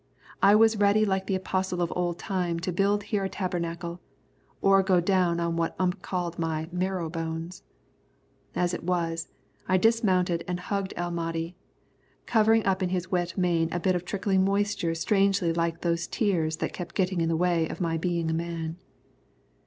I 0.41 0.55
was 0.55 0.77
ready 0.77 1.05
like 1.05 1.27
the 1.27 1.35
apostle 1.35 1.79
of 1.79 1.93
old 1.95 2.17
time 2.17 2.59
to 2.61 2.71
build 2.71 3.03
here 3.03 3.23
a 3.25 3.29
tabernacle, 3.29 3.99
or 4.59 4.77
to 4.81 4.87
go 4.87 4.99
down 4.99 5.39
on 5.39 5.57
what 5.57 5.75
Ump 5.77 6.01
called 6.01 6.39
my 6.39 6.67
"marrow 6.71 7.07
bones." 7.07 7.61
As 8.55 8.73
it 8.73 8.83
was, 8.83 9.27
I 9.67 9.77
dismounted 9.77 10.43
and 10.47 10.59
hugged 10.59 10.95
El 10.97 11.11
Mahdi, 11.11 11.55
covering 12.25 12.65
up 12.65 12.81
in 12.81 12.89
his 12.89 13.11
wet 13.11 13.37
mane 13.37 13.69
a 13.71 13.79
bit 13.79 13.93
of 13.93 14.03
trickling 14.03 14.43
moisture 14.43 14.95
strangely 14.95 15.53
like 15.53 15.81
those 15.81 16.07
tears 16.07 16.57
that 16.57 16.73
kept 16.73 16.95
getting 16.95 17.21
in 17.21 17.29
the 17.29 17.37
way 17.37 17.67
of 17.69 17.79
my 17.79 17.95
being 17.95 18.31
a 18.31 18.33
man. 18.33 18.77